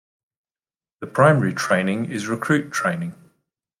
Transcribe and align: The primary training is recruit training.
The 1.01 1.05
primary 1.05 1.53
training 1.53 2.05
is 2.05 2.25
recruit 2.25 2.71
training. 2.71 3.13